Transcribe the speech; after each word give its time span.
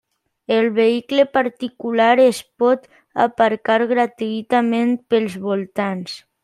El 0.53 0.69
vehicle 0.77 1.25
particular 1.39 2.15
es 2.25 2.41
pot 2.63 2.89
aparcar 3.29 3.79
gratuïtament 3.95 5.01
pels 5.13 5.41
voltants. 5.49 6.23